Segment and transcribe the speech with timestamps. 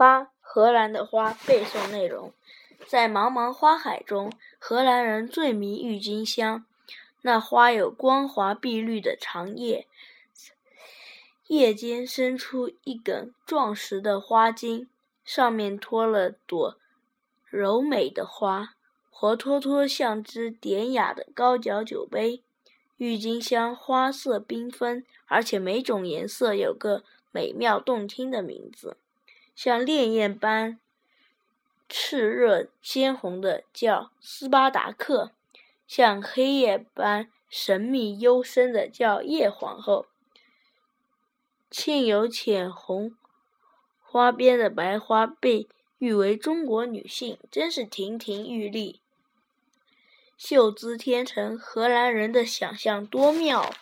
[0.00, 2.32] 八、荷兰的花背诵内容：
[2.86, 6.64] 在茫茫花海中，荷兰人最迷郁金香。
[7.20, 9.86] 那花有光滑碧绿的长叶，
[11.48, 14.88] 叶间伸出一根壮实的花茎，
[15.22, 16.78] 上面托了朵
[17.50, 18.70] 柔美的花，
[19.10, 22.42] 活脱脱像只典雅的高脚酒杯。
[22.96, 28.96] 郁金香花色缤纷，而且每种颜色有个美妙动听的名字，
[29.54, 30.78] 像烈焰般
[31.88, 35.32] 炽热鲜红的叫斯巴达克。
[35.86, 40.06] 像黑夜般神秘幽深的叫叶皇后，
[41.68, 43.16] 嵌有浅红
[44.00, 49.00] 花边的白花被誉为中国女性，真是亭亭玉立、
[50.38, 51.58] 秀姿天成。
[51.58, 53.74] 荷兰人的想象多妙！